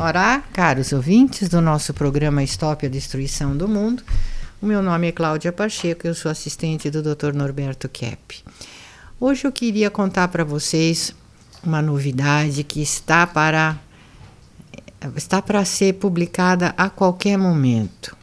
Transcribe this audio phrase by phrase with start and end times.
[0.00, 4.04] Ora, caros ouvintes do nosso programa Stop a Destruição do Mundo,
[4.62, 7.32] o meu nome é Cláudia Pacheco e eu sou assistente do Dr.
[7.34, 8.44] Norberto Kepp.
[9.18, 11.12] Hoje eu queria contar para vocês
[11.64, 13.76] uma novidade que está para
[15.16, 18.16] está para ser publicada a qualquer momento.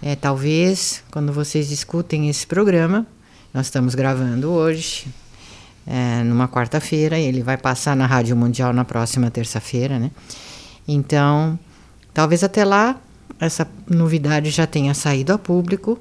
[0.00, 3.06] É, talvez quando vocês escutem esse programa,
[3.52, 5.06] nós estamos gravando hoje,
[5.86, 10.10] é, numa quarta-feira, ele vai passar na Rádio Mundial na próxima terça-feira, né?
[10.86, 11.58] Então,
[12.12, 13.00] talvez até lá
[13.40, 15.98] essa novidade já tenha saído a público,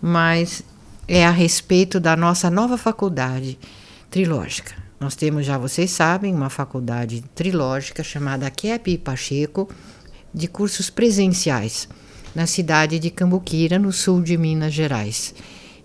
[0.00, 0.62] mas
[1.08, 3.58] é a respeito da nossa nova faculdade
[4.10, 4.74] trilógica.
[5.00, 9.68] Nós temos, já vocês sabem, uma faculdade trilógica chamada Kepi Pacheco,
[10.32, 11.88] de cursos presenciais,
[12.34, 15.34] na cidade de Cambuquira, no sul de Minas Gerais.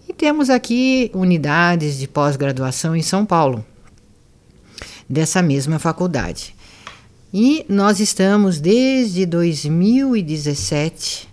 [0.08, 3.64] E temos aqui unidades de pós-graduação em São Paulo,
[5.08, 6.56] dessa mesma faculdade.
[7.32, 11.30] E nós estamos desde 2017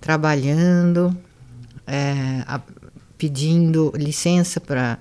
[0.00, 1.16] trabalhando,
[1.86, 2.60] é, a,
[3.18, 4.98] pedindo licença para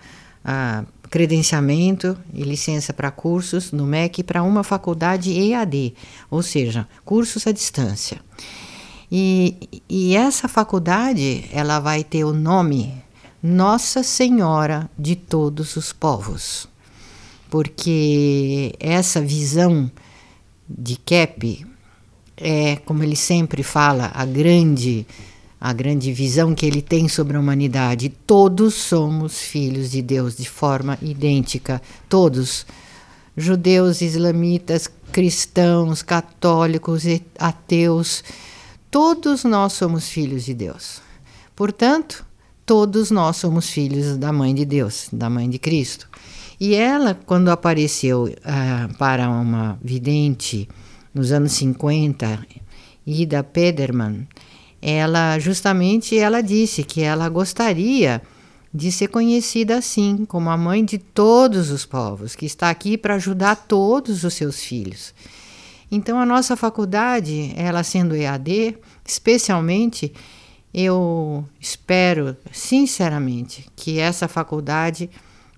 [1.11, 5.93] credenciamento e licença para cursos no MEC para uma faculdade EAD,
[6.31, 8.19] ou seja, cursos à distância.
[9.11, 12.91] E, e essa faculdade ela vai ter o nome
[13.43, 16.67] Nossa Senhora de Todos os Povos,
[17.51, 19.91] porque essa visão
[20.67, 21.65] de Kep
[22.37, 25.05] é, como ele sempre fala, a grande
[25.59, 28.09] a grande visão que ele tem sobre a humanidade.
[28.09, 32.65] Todos somos filhos de Deus de forma idêntica, todos,
[33.37, 37.03] judeus, islamitas, cristãos, católicos,
[37.39, 38.25] ateus,
[38.91, 41.01] todos nós somos filhos de Deus.
[41.55, 42.25] Portanto,
[42.65, 46.09] todos nós somos filhos da mãe de Deus, da mãe de Cristo.
[46.65, 50.69] E ela, quando apareceu uh, para uma vidente
[51.13, 52.39] nos anos 50,
[53.05, 54.25] Ida Pederman,
[54.81, 58.21] ela justamente ela disse que ela gostaria
[58.73, 63.15] de ser conhecida assim, como a mãe de todos os povos, que está aqui para
[63.15, 65.13] ajudar todos os seus filhos.
[65.91, 70.13] Então a nossa faculdade, ela sendo EAD, especialmente,
[70.73, 75.09] eu espero sinceramente que essa faculdade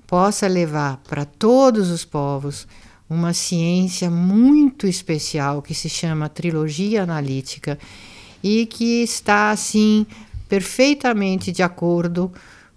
[0.08, 2.68] possa levar para todos os povos
[3.10, 7.78] uma ciência muito especial que se chama trilogia analítica
[8.44, 10.06] e que está assim
[10.48, 12.32] perfeitamente de acordo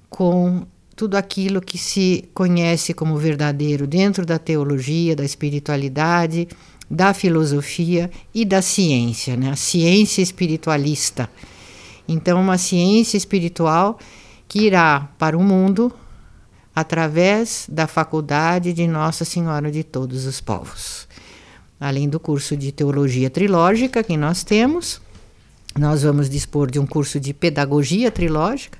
[0.08, 0.66] com
[0.96, 6.48] tudo aquilo que se conhece como verdadeiro dentro da teologia, da espiritualidade,
[6.90, 9.50] da filosofia e da ciência, né?
[9.50, 11.30] a ciência espiritualista.
[12.08, 13.98] Então, uma ciência espiritual
[14.48, 15.92] que irá para o mundo
[16.78, 21.08] através da Faculdade de Nossa Senhora de Todos os Povos.
[21.80, 25.00] Além do curso de Teologia Trilógica que nós temos,
[25.76, 28.78] nós vamos dispor de um curso de Pedagogia Trilógica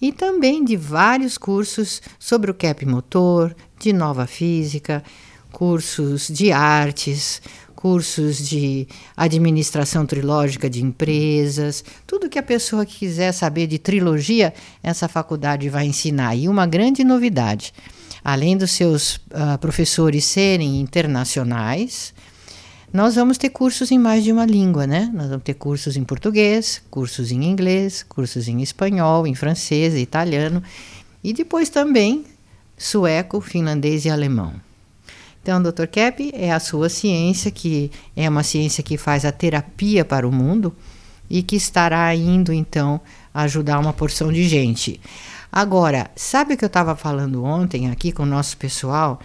[0.00, 5.02] e também de vários cursos sobre o CAP motor, de nova física,
[5.50, 7.42] cursos de artes,
[7.82, 14.54] cursos de administração trilógica de empresas, tudo que a pessoa quiser saber de trilogia,
[14.84, 16.36] essa faculdade vai ensinar.
[16.36, 17.74] E uma grande novidade,
[18.22, 22.14] além dos seus uh, professores serem internacionais,
[22.92, 25.10] nós vamos ter cursos em mais de uma língua, né?
[25.12, 30.62] Nós vamos ter cursos em português, cursos em inglês, cursos em espanhol, em francês, italiano
[31.24, 32.24] e depois também
[32.78, 34.54] sueco, finlandês e alemão.
[35.42, 35.86] Então, Dr.
[35.86, 40.30] Kepp é a sua ciência, que é uma ciência que faz a terapia para o
[40.30, 40.72] mundo
[41.28, 43.00] e que estará indo, então,
[43.34, 45.00] ajudar uma porção de gente.
[45.50, 49.20] Agora, sabe o que eu estava falando ontem aqui com o nosso pessoal?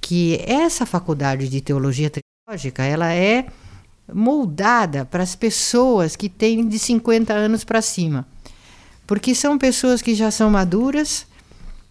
[0.00, 3.46] Que essa faculdade de teologia teológica, ela é
[4.12, 8.26] moldada para as pessoas que têm de 50 anos para cima.
[9.06, 11.26] Porque são pessoas que já são maduras,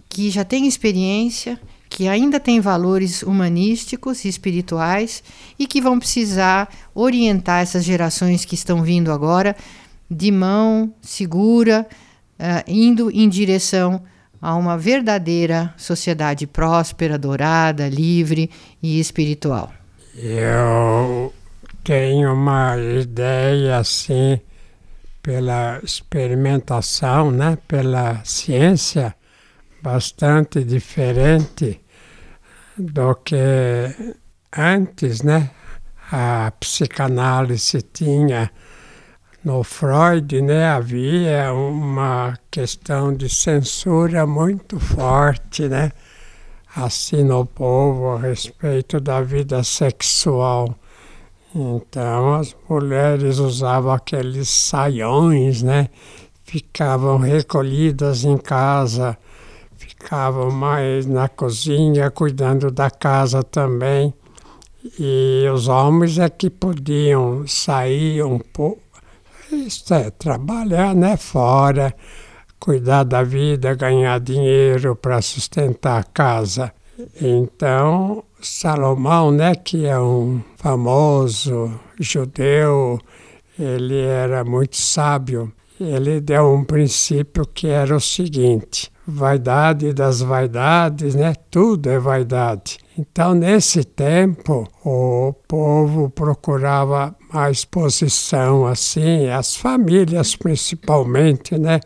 [0.10, 1.60] que já têm experiência,
[1.90, 5.24] que ainda têm valores humanísticos e espirituais
[5.58, 9.56] e que vão precisar orientar essas gerações que estão vindo agora
[10.10, 11.88] de mão segura,
[12.40, 14.02] uh, indo em direção
[14.42, 18.50] a uma verdadeira sociedade próspera, dourada, livre
[18.82, 19.74] e espiritual.
[20.16, 21.34] Eu
[21.84, 24.40] tenho uma ideia assim
[25.22, 29.14] pela experimentação, né, pela ciência
[29.82, 31.82] bastante diferente
[32.78, 33.36] do que
[34.56, 35.50] antes, né?
[36.12, 38.52] A psicanálise tinha
[39.44, 45.92] no Freud, né, havia uma questão de censura muito forte, né,
[46.76, 50.76] assim no povo a respeito da vida sexual.
[51.56, 55.90] Então as mulheres usavam aqueles saiões, né?
[56.44, 59.18] Ficavam recolhidas em casa,
[60.00, 64.14] ficavam mais na cozinha, cuidando da casa também.
[65.00, 68.82] E os homens é que podiam sair um pouco,
[69.52, 71.94] isso é, trabalhar né, fora,
[72.60, 76.72] cuidar da vida, ganhar dinheiro para sustentar a casa.
[77.22, 83.00] Então, Salomão, né, que é um famoso judeu,
[83.60, 85.52] ele era muito sábio.
[85.80, 91.34] Ele deu um princípio que era o seguinte: vaidade das vaidades, né?
[91.50, 92.78] Tudo é vaidade.
[92.98, 101.80] Então, nesse tempo, o povo procurava mais posição, assim, as famílias principalmente, né?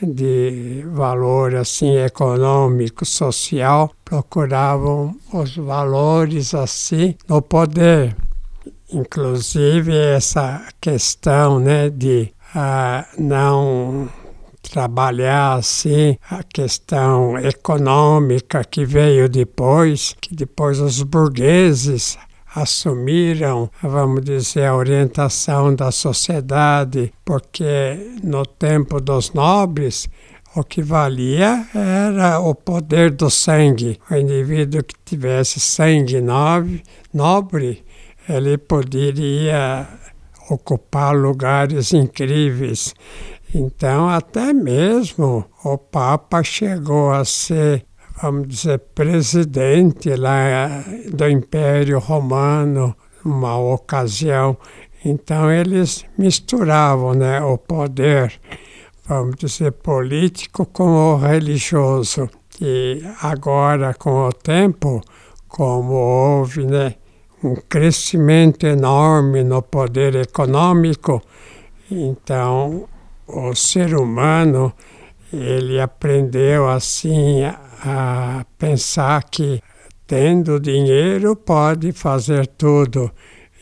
[0.00, 8.16] de valor assim econômico, social, procuravam os valores assim no poder.
[8.92, 14.08] Inclusive essa questão né, de uh, não
[14.78, 22.16] trabalhar assim a questão econômica que veio depois, que depois os burgueses
[22.54, 30.08] assumiram, vamos dizer, a orientação da sociedade, porque no tempo dos nobres
[30.54, 33.98] o que valia era o poder do sangue.
[34.08, 36.20] O indivíduo que tivesse sangue
[37.12, 37.84] nobre,
[38.28, 39.88] ele poderia
[40.48, 42.94] ocupar lugares incríveis.
[43.54, 47.88] Então, até mesmo o Papa chegou a ser
[48.22, 54.56] vamos dizer, presidente lá do Império Romano, uma ocasião.
[55.04, 58.32] Então eles misturavam né, o poder,
[59.06, 62.28] vamos dizer, político com o religioso.
[62.60, 65.00] E agora, com o tempo,
[65.46, 66.96] como houve né,
[67.42, 71.22] um crescimento enorme no poder econômico,
[71.88, 72.88] então
[73.28, 74.72] o ser humano
[75.32, 79.62] ele aprendeu assim a pensar que
[80.06, 83.10] tendo dinheiro pode fazer tudo.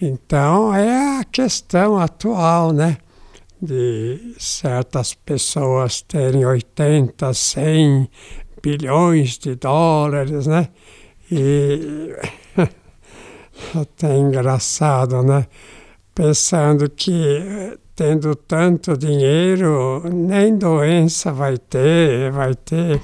[0.00, 2.98] Então é a questão atual, né?
[3.60, 8.08] De certas pessoas terem 80, 100
[8.62, 10.68] bilhões de dólares, né?
[11.30, 12.14] E
[13.74, 15.46] até engraçado, né?
[16.14, 23.00] Pensando que tendo tanto dinheiro, nem doença vai ter, vai ter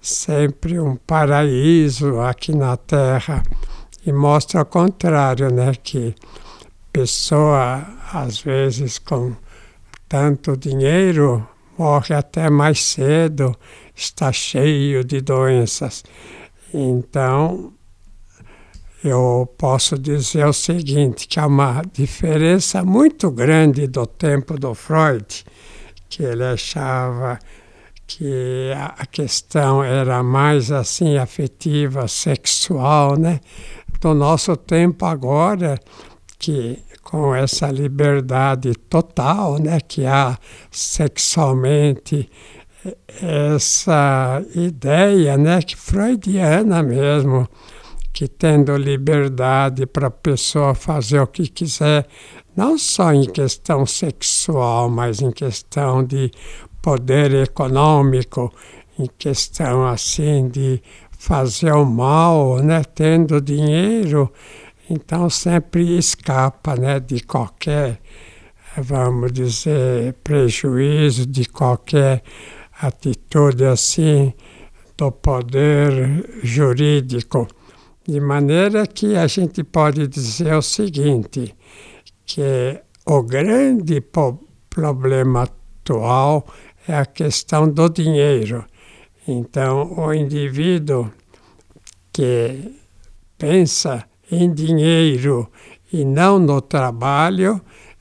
[0.00, 3.44] sempre um paraíso aqui na Terra
[4.04, 5.72] e mostra o contrário, né?
[5.80, 6.12] Que
[6.92, 9.32] pessoa, às vezes, com
[10.08, 11.46] tanto dinheiro,
[11.78, 13.56] morre até mais cedo,
[13.94, 16.02] está cheio de doenças.
[16.74, 17.72] Então,
[19.02, 25.44] eu posso dizer o seguinte, que há uma diferença muito grande do tempo do Freud,
[26.08, 27.38] que ele achava
[28.06, 33.40] que a questão era mais assim afetiva, sexual, né?
[34.00, 35.78] Do nosso tempo agora,
[36.38, 40.38] que com essa liberdade total, né, que há
[40.70, 42.30] sexualmente
[43.20, 47.48] essa ideia, né, que freudiana mesmo,
[48.12, 52.06] que tendo liberdade para a pessoa fazer o que quiser,
[52.54, 56.30] não só em questão sexual, mas em questão de
[56.82, 58.52] poder econômico,
[58.98, 60.82] em questão assim de
[61.18, 64.30] fazer o mal, né, tendo dinheiro,
[64.90, 68.00] então sempre escapa, né, de qualquer,
[68.76, 72.22] vamos dizer, prejuízo, de qualquer
[72.80, 74.34] atitude assim
[74.98, 77.46] do poder jurídico.
[78.06, 81.54] De maneira que a gente pode dizer o seguinte,
[82.26, 84.02] que o grande
[84.68, 86.44] problema atual
[86.88, 88.64] é a questão do dinheiro.
[89.26, 91.12] Então, o indivíduo
[92.12, 92.74] que
[93.38, 95.48] pensa em dinheiro
[95.92, 97.60] e não no trabalho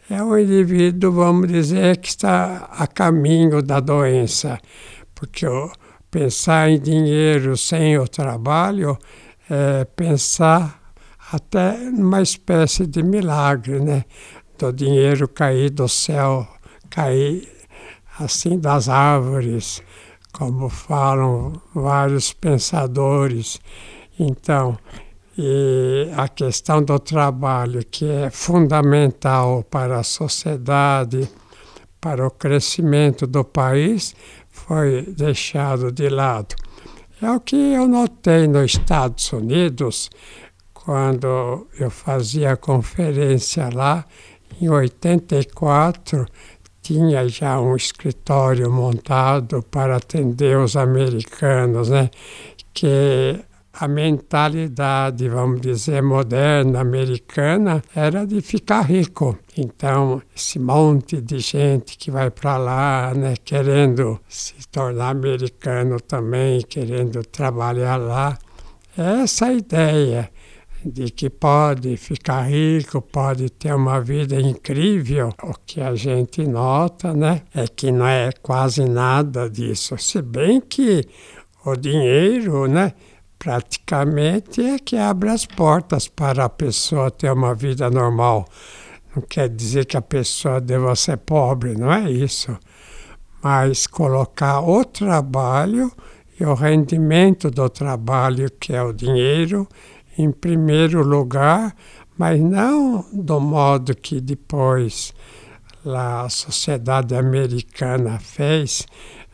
[0.10, 4.60] é o indivíduo, vamos dizer, que está a caminho da doença.
[5.14, 5.46] Porque
[6.10, 8.98] pensar em dinheiro sem o trabalho
[9.54, 10.82] é pensar
[11.34, 14.06] até numa espécie de milagre, né?
[14.58, 16.48] Do dinheiro cair do céu,
[16.90, 17.52] cair
[18.18, 19.84] assim das árvores,
[20.32, 23.60] como falam vários pensadores.
[24.18, 24.78] Então,
[25.38, 31.30] e a questão do trabalho, que é fundamental para a sociedade,
[32.00, 34.16] para o crescimento do país,
[34.50, 36.56] foi deixado de lado.
[37.22, 40.10] É o que eu notei nos Estados Unidos,
[40.74, 44.04] quando eu fazia conferência lá,
[44.60, 46.26] em 84,
[46.82, 52.10] tinha já um escritório montado para atender os americanos, né?
[52.74, 53.40] Que
[53.74, 59.38] a mentalidade, vamos dizer, moderna americana era de ficar rico.
[59.58, 66.62] Então, esse monte de gente que vai para lá, né, querendo se tornar americano também,
[66.62, 68.38] querendo trabalhar lá,
[68.98, 70.30] é essa ideia
[70.84, 75.30] de que pode ficar rico, pode ter uma vida incrível.
[75.44, 79.98] O que a gente nota, né, é que não é quase nada disso.
[79.98, 81.06] Se bem que
[81.64, 82.94] o dinheiro, né,
[83.42, 88.46] praticamente é que abre as portas para a pessoa ter uma vida normal.
[89.16, 92.56] Não quer dizer que a pessoa deva ser pobre, não é isso.
[93.42, 95.92] Mas colocar o trabalho
[96.40, 99.68] e o rendimento do trabalho, que é o dinheiro,
[100.16, 101.76] em primeiro lugar,
[102.16, 105.16] mas não do modo que depois
[105.84, 108.86] a sociedade americana fez,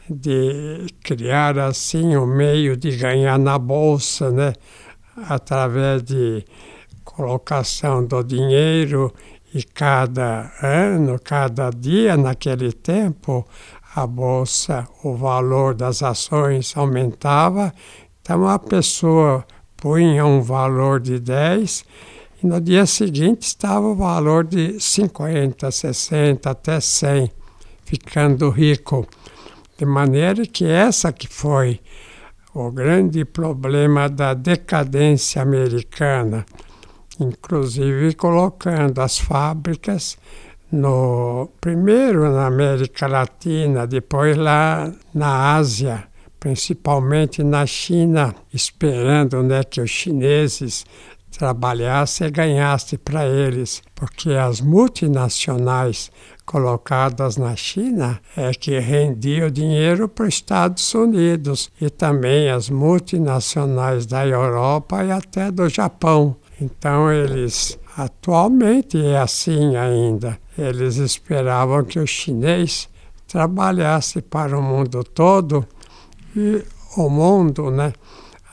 [0.09, 4.53] de criar assim um meio de ganhar na bolsa, né?
[5.25, 6.45] através de
[7.03, 9.11] colocação do dinheiro
[9.53, 13.45] e cada ano, cada dia naquele tempo,
[13.95, 17.73] a bolsa, o valor das ações aumentava.
[18.21, 19.45] Então a pessoa
[19.75, 21.85] punha um valor de 10
[22.43, 27.31] e no dia seguinte estava o valor de 50, 60, até 100,
[27.83, 29.07] ficando rico.
[29.77, 31.79] De maneira que essa que foi
[32.53, 36.43] o grande problema da decadência americana,
[37.19, 40.17] inclusive colocando as fábricas
[40.71, 46.05] no primeiro na América Latina, depois lá na Ásia,
[46.39, 50.85] principalmente na China, esperando né, que os chineses
[51.37, 56.11] trabalhassem e ganhassem para eles, porque as multinacionais
[56.45, 64.05] colocadas na China é que rendiam dinheiro para os Estados Unidos e também as multinacionais
[64.05, 66.35] da Europa e até do Japão.
[66.59, 70.39] Então eles atualmente é assim ainda.
[70.57, 72.89] Eles esperavam que o chinês
[73.27, 75.67] trabalhasse para o mundo todo
[76.35, 76.63] e
[76.95, 77.93] o mundo, né,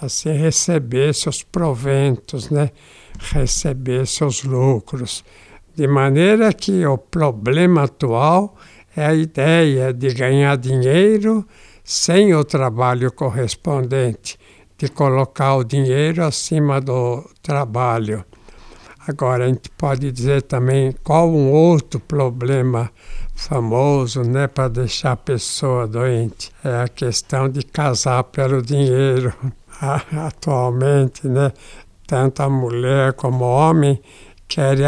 [0.04, 2.70] assim recebesse os proventos, né,
[3.18, 5.24] recebesse os lucros.
[5.74, 8.56] De maneira que o problema atual
[8.96, 11.46] é a ideia de ganhar dinheiro
[11.82, 14.38] sem o trabalho correspondente,
[14.78, 18.24] de colocar o dinheiro acima do trabalho.
[19.06, 22.90] Agora, a gente pode dizer também qual um outro problema
[23.34, 26.50] famoso, né, para deixar a pessoa doente.
[26.64, 29.34] É a questão de casar pelo dinheiro.
[29.80, 31.52] Atualmente, né,
[32.06, 34.00] tanto a mulher como o homem
[34.48, 34.86] querem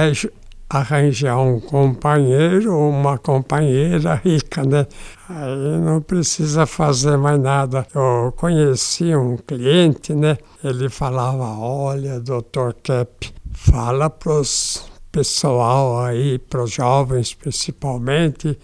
[0.68, 4.86] arranjar um companheiro ou uma companheira rica, né?
[5.28, 7.86] Aí não precisa fazer mais nada.
[7.94, 10.36] Eu conheci um cliente, né?
[10.62, 14.84] Ele falava: Olha, doutor Kep, fala para os
[15.16, 18.58] pessoal aí, para os jovens principalmente,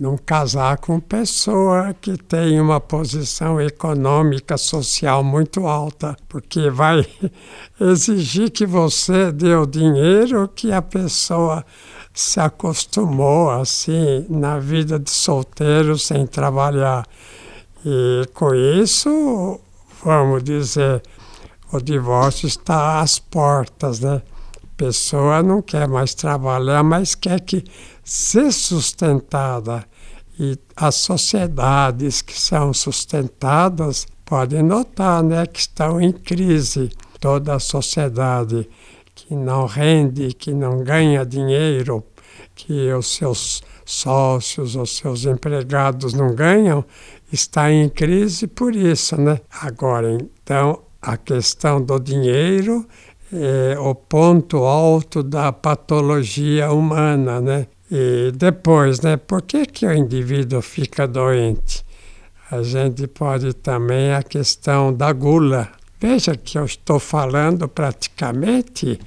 [0.00, 7.06] não casar com pessoa que tem uma posição econômica, social muito alta, porque vai
[7.80, 11.64] exigir que você dê o dinheiro que a pessoa
[12.14, 17.06] se acostumou assim na vida de solteiro sem trabalhar.
[17.84, 19.60] E com isso,
[20.04, 21.02] vamos dizer,
[21.72, 24.22] o divórcio está às portas, né?
[24.78, 27.64] pessoa não quer mais trabalhar, mas quer que
[28.08, 29.84] ser sustentada.
[30.40, 36.90] E as sociedades que são sustentadas podem notar né, que estão em crise.
[37.20, 38.68] Toda a sociedade
[39.14, 42.04] que não rende, que não ganha dinheiro,
[42.54, 46.84] que os seus sócios, os seus empregados não ganham,
[47.32, 49.20] está em crise por isso.
[49.20, 49.40] Né?
[49.60, 52.86] Agora, então, a questão do dinheiro
[53.32, 57.66] é o ponto alto da patologia humana, né?
[57.90, 59.16] E depois, né?
[59.16, 61.84] Por que, que o indivíduo fica doente?
[62.50, 65.68] A gente pode também a questão da gula.
[66.00, 69.00] Veja que eu estou falando praticamente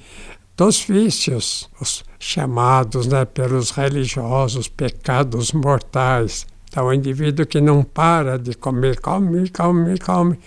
[0.56, 6.46] dos vícios, os chamados né, pelos religiosos pecados mortais.
[6.68, 10.38] Então, o indivíduo que não para de comer, come, come, come,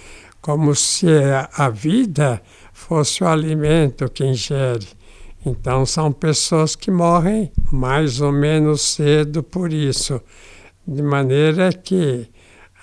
[0.41, 1.07] como se
[1.53, 2.41] a vida
[2.73, 4.87] fosse o alimento que ingere.
[5.45, 10.19] Então, são pessoas que morrem mais ou menos cedo por isso.
[10.87, 12.27] De maneira que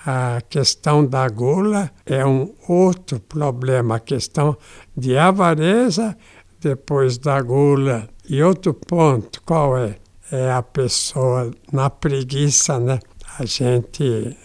[0.07, 4.57] a questão da gula é um outro problema, a questão
[4.97, 6.17] de avareza
[6.61, 8.09] depois da gula.
[8.29, 9.97] E outro ponto, qual é?
[10.31, 13.01] É a pessoa na preguiça, né?
[13.39, 14.37] A gente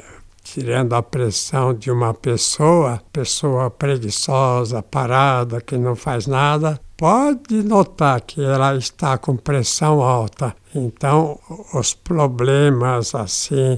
[0.53, 8.21] tirando a pressão de uma pessoa, pessoa preguiçosa, parada, que não faz nada, pode notar
[8.21, 10.55] que ela está com pressão alta.
[10.73, 11.37] Então,
[11.73, 13.77] os problemas assim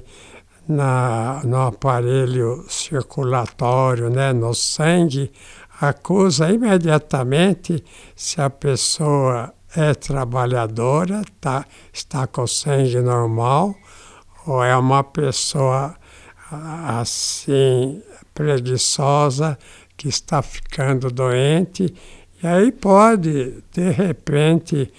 [0.67, 5.31] na, no aparelho circulatório, né, no sangue,
[5.81, 7.83] acusa imediatamente
[8.15, 13.73] se a pessoa é trabalhadora, tá, está com sangue normal,
[14.45, 15.95] ou é uma pessoa
[16.51, 18.01] assim
[18.34, 19.58] preguiçosa
[19.96, 21.94] que está ficando doente
[22.41, 24.91] e aí pode de repente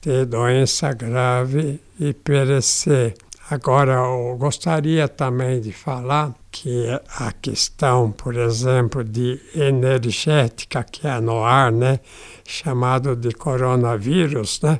[0.00, 3.14] ter doença grave e perecer.
[3.50, 6.86] Agora, eu gostaria também de falar que
[7.18, 12.00] a questão, por exemplo, de energética que é no ar, né,
[12.46, 14.78] chamado de coronavírus, né,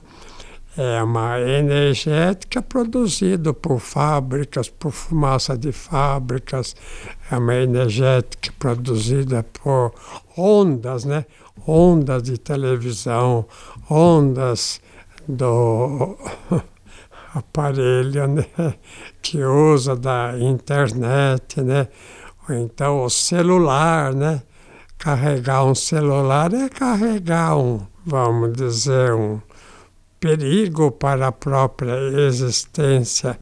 [0.77, 6.75] é uma energética produzida por fábricas, por fumaça de fábricas,
[7.31, 9.93] é uma energética produzida por
[10.37, 11.27] ondas, né?
[11.67, 13.45] Ondas de televisão,
[13.89, 14.81] ondas
[15.29, 16.17] do
[17.35, 18.47] aparelho né?
[19.21, 21.89] que usa da internet, né?
[22.49, 24.43] Ou então o celular, né?
[24.97, 29.41] Carregar um celular é carregar um, vamos dizer, um
[30.23, 31.97] perigo para a própria
[32.29, 33.37] existência.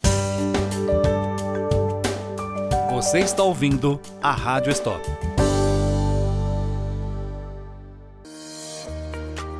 [2.89, 4.99] Você está ouvindo a Rádio Stop.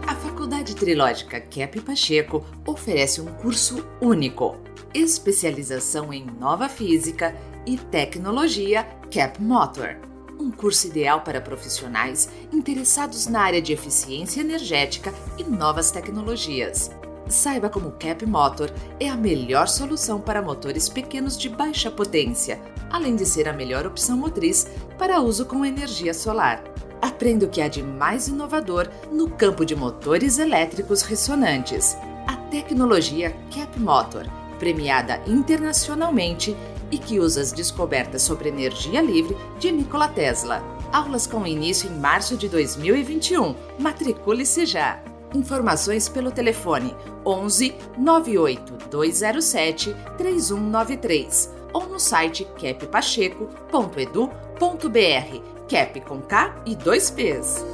[0.07, 4.57] A Faculdade Trilógica Kep Pacheco oferece um curso único,
[4.91, 7.35] especialização em nova física
[7.67, 9.97] e tecnologia Cap Motor.
[10.39, 16.89] Um curso ideal para profissionais interessados na área de eficiência energética e novas tecnologias.
[17.31, 18.69] Saiba como o Cap Motor
[18.99, 23.87] é a melhor solução para motores pequenos de baixa potência, além de ser a melhor
[23.87, 26.61] opção motriz para uso com energia solar.
[27.01, 31.97] Aprenda o que há de mais inovador no campo de motores elétricos ressonantes.
[32.27, 34.27] A tecnologia Cap Motor,
[34.59, 36.55] premiada internacionalmente
[36.91, 40.61] e que usa as descobertas sobre energia livre de Nikola Tesla.
[40.91, 43.55] Aulas com início em março de 2021.
[43.79, 45.10] Matricule-se já!
[45.33, 55.41] Informações pelo telefone 11 98 207 3193 ou no site cappacheco.edu.br.
[55.69, 57.65] Cap com K e dois P's.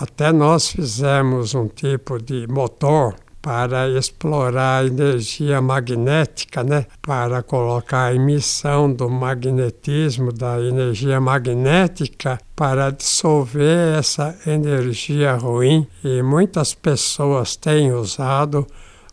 [0.00, 6.86] Até nós fizemos um tipo de motor para explorar a energia magnética, né?
[7.02, 15.86] para colocar a emissão do magnetismo, da energia magnética, para dissolver essa energia ruim.
[16.02, 18.66] E muitas pessoas têm usado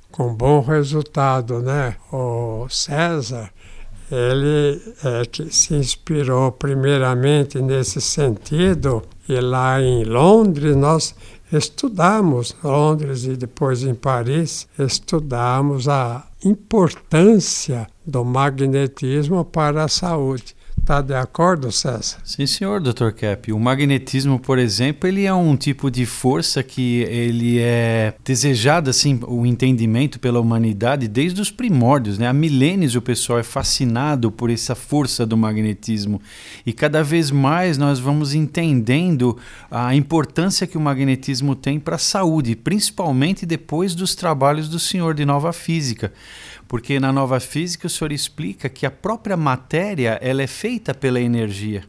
[0.09, 1.59] com bom resultado.
[1.59, 1.97] Né?
[2.09, 3.51] O César
[4.11, 11.15] ele é que se inspirou primeiramente nesse sentido e lá em Londres nós
[11.51, 20.55] estudamos Londres e depois em Paris, estudamos a importância do magnetismo para a saúde.
[20.81, 22.17] Está de acordo, César?
[22.23, 23.11] Sim, senhor, Dr.
[23.11, 23.53] Cap.
[23.53, 29.19] O magnetismo, por exemplo, ele é um tipo de força que ele é desejado, assim,
[29.27, 32.27] o entendimento pela humanidade desde os primórdios, né?
[32.27, 36.19] Há milênios o pessoal é fascinado por essa força do magnetismo
[36.65, 39.37] e cada vez mais nós vamos entendendo
[39.69, 45.13] a importância que o magnetismo tem para a saúde, principalmente depois dos trabalhos do senhor
[45.13, 46.11] de nova física
[46.71, 51.19] porque na nova física o senhor explica que a própria matéria ela é feita pela
[51.19, 51.83] energia.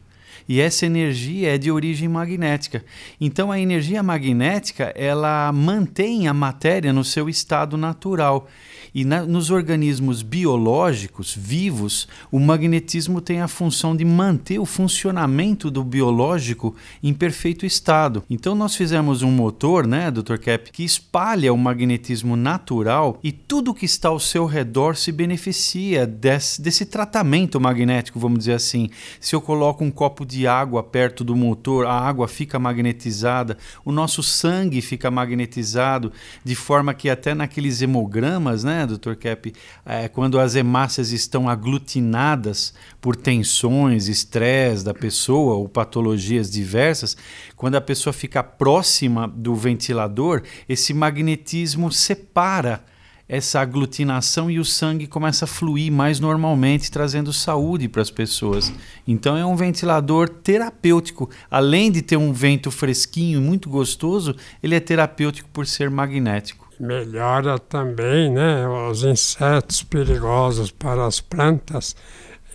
[0.47, 2.83] E essa energia é de origem magnética.
[3.19, 8.47] Então a energia magnética, ela mantém a matéria no seu estado natural.
[8.95, 15.71] E na, nos organismos biológicos vivos, o magnetismo tem a função de manter o funcionamento
[15.71, 18.23] do biológico em perfeito estado.
[18.29, 20.37] Então nós fizemos um motor, né, Dr.
[20.37, 26.05] Cap, que espalha o magnetismo natural e tudo que está ao seu redor se beneficia
[26.05, 28.89] desse, desse tratamento magnético, vamos dizer assim.
[29.19, 33.91] Se eu coloco um copo de água perto do motor, a água fica magnetizada, o
[33.91, 36.11] nosso sangue fica magnetizado,
[36.43, 39.15] de forma que até naqueles hemogramas, né, Dr.
[39.15, 39.53] Cap,
[39.85, 47.15] é, quando as hemácias estão aglutinadas por tensões, estresse da pessoa ou patologias diversas,
[47.55, 52.83] quando a pessoa fica próxima do ventilador, esse magnetismo separa
[53.27, 58.71] essa aglutinação e o sangue começa a fluir mais normalmente, trazendo saúde para as pessoas.
[59.07, 61.29] Então é um ventilador terapêutico.
[61.49, 66.69] Além de ter um vento fresquinho, muito gostoso, ele é terapêutico por ser magnético.
[66.79, 71.95] Melhora também né, os insetos perigosos para as plantas,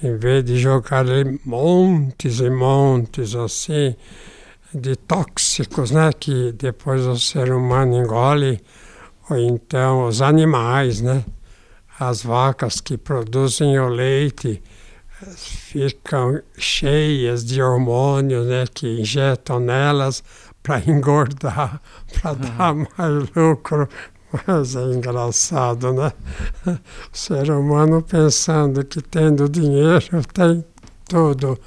[0.02, 1.04] em vez de jogar
[1.44, 3.96] montes e montes assim
[4.74, 8.60] de tóxicos, né, que depois o ser humano engole
[9.28, 11.24] ou então os animais, né?
[11.98, 14.62] As vacas que produzem o leite
[15.36, 18.64] ficam cheias de hormônios, né?
[18.72, 20.22] Que injetam nelas
[20.62, 21.80] para engordar,
[22.20, 22.38] para uhum.
[22.38, 23.88] dar mais lucro.
[24.46, 26.12] Mas é engraçado, né?
[26.66, 26.78] O
[27.16, 30.64] ser humano pensando que tendo dinheiro tem
[31.08, 31.58] tudo.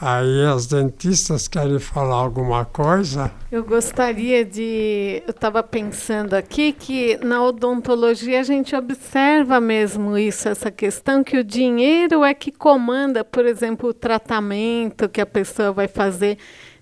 [0.00, 3.32] Aí as dentistas querem falar alguma coisa?
[3.50, 5.24] Eu gostaria de.
[5.26, 11.36] Eu estava pensando aqui que na odontologia a gente observa mesmo isso, essa questão que
[11.36, 16.38] o dinheiro é que comanda, por exemplo, o tratamento que a pessoa vai fazer.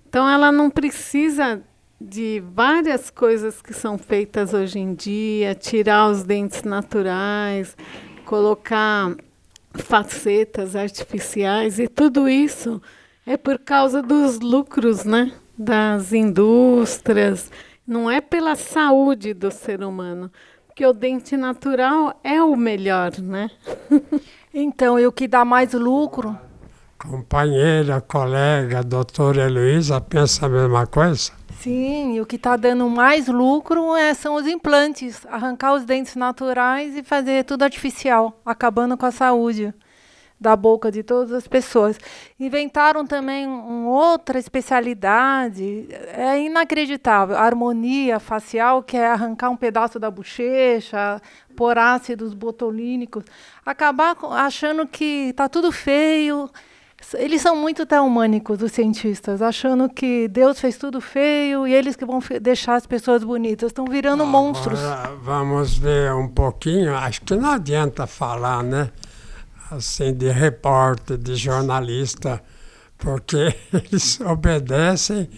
[0.07, 1.63] Então ela não precisa
[1.99, 7.75] de várias coisas que são feitas hoje em dia, tirar os dentes naturais,
[8.27, 9.17] colocar
[9.73, 12.81] facetas artificiais e tudo isso
[13.27, 15.33] é por causa dos lucros, né?
[15.59, 17.51] Das indústrias.
[17.85, 20.31] Não é pela saúde do ser humano.
[20.69, 23.51] Porque o dente natural é o melhor, né?
[24.55, 26.39] então, e o que dá mais lucro?
[26.97, 31.33] Companheira, colega, doutora Heloísa, pensa a mesma coisa?
[31.59, 36.15] Sim, e o que está dando mais lucro é, são os implantes, arrancar os dentes
[36.15, 39.75] naturais e fazer tudo artificial, acabando com a saúde
[40.41, 41.99] da boca de todas as pessoas.
[42.39, 49.99] Inventaram também uma outra especialidade, é inacreditável, a harmonia facial, que é arrancar um pedaço
[49.99, 51.21] da bochecha,
[51.57, 53.25] por ácidos botulínicos,
[53.65, 56.51] acabar achando que está tudo feio.
[57.15, 62.05] Eles são muito teomânicos, os cientistas, achando que Deus fez tudo feio e eles que
[62.05, 63.69] vão deixar as pessoas bonitas.
[63.69, 64.81] Estão virando Agora, monstros.
[65.23, 66.97] Vamos ver um pouquinho.
[66.97, 68.91] Acho que não adianta falar, né?
[69.71, 72.43] Assim, de repórter, de jornalista,
[72.99, 75.29] porque eles obedecem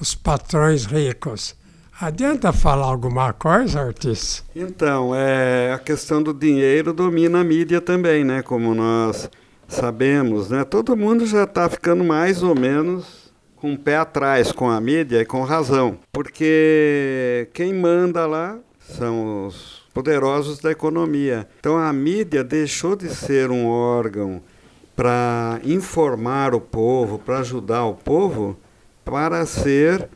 [0.00, 1.54] os patrões ricos.
[1.98, 4.44] Adianta falar alguma coisa, Ortiz?
[4.54, 8.42] Então, é, a questão do dinheiro domina a mídia também, né?
[8.42, 9.30] Como nós
[9.66, 10.62] sabemos, né?
[10.62, 15.22] Todo mundo já está ficando mais ou menos com o pé atrás com a mídia
[15.22, 15.98] e com razão.
[16.12, 21.48] Porque quem manda lá são os poderosos da economia.
[21.58, 24.42] Então a mídia deixou de ser um órgão
[24.94, 28.58] para informar o povo, para ajudar o povo,
[29.02, 30.06] para ser